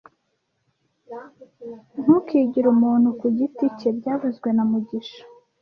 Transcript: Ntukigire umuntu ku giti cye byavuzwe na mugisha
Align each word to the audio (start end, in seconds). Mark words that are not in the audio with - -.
Ntukigire 2.01 2.67
umuntu 2.75 3.07
ku 3.19 3.25
giti 3.37 3.65
cye 3.77 3.89
byavuzwe 3.97 4.49
na 4.53 4.63
mugisha 4.69 5.21